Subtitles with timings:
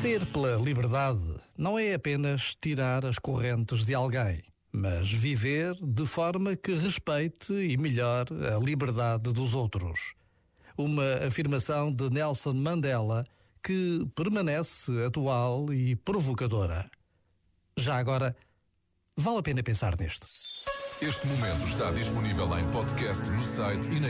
[0.00, 1.22] Ser pela liberdade
[1.56, 4.42] não é apenas tirar as correntes de alguém,
[4.72, 10.14] mas viver de forma que respeite e melhore a liberdade dos outros.
[10.76, 13.24] Uma afirmação de Nelson Mandela
[13.62, 16.90] que permanece atual e provocadora.
[17.76, 18.36] Já agora,
[19.16, 20.26] vale a pena pensar nisto.
[21.00, 24.08] Este momento está disponível em podcast no site e na